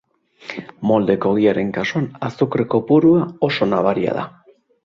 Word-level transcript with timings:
Moldeko 0.91 1.33
ogiaren 1.35 1.69
kasuan, 1.77 2.07
azukre 2.31 2.67
kopurua 2.75 3.23
oso 3.49 3.71
nabaria 3.75 4.21
da. 4.21 4.29